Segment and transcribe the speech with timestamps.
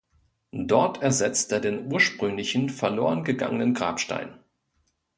[0.51, 4.33] Dort ersetzt er den ursprünglichen, verloren gegangenen Grabstein.